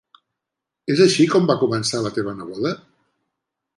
És 0.93 1.01
així 1.05 1.27
com 1.33 1.45
va 1.51 1.57
començar 1.65 2.01
la 2.07 2.13
teva 2.19 2.35
neboda? 2.41 2.73